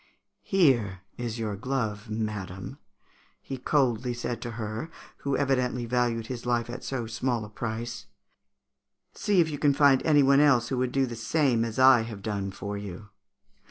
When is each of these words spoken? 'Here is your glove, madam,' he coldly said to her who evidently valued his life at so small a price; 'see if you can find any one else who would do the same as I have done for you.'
'Here 0.41 1.01
is 1.15 1.37
your 1.37 1.55
glove, 1.55 2.09
madam,' 2.09 2.79
he 3.39 3.57
coldly 3.59 4.15
said 4.15 4.41
to 4.41 4.51
her 4.57 4.89
who 5.17 5.37
evidently 5.37 5.85
valued 5.85 6.25
his 6.25 6.43
life 6.43 6.71
at 6.71 6.83
so 6.83 7.05
small 7.05 7.45
a 7.45 7.49
price; 7.51 8.07
'see 9.13 9.39
if 9.41 9.49
you 9.51 9.59
can 9.59 9.75
find 9.75 10.01
any 10.03 10.23
one 10.23 10.39
else 10.39 10.69
who 10.69 10.77
would 10.79 10.91
do 10.91 11.05
the 11.05 11.15
same 11.15 11.63
as 11.63 11.77
I 11.77 12.01
have 12.01 12.23
done 12.23 12.49
for 12.49 12.79
you.' 12.79 13.09